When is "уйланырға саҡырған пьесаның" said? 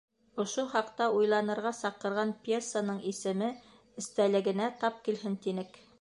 1.17-2.99